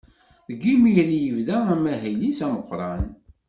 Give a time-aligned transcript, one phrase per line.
[0.47, 3.03] Deg yimir i yebda amahil-is ameqqran.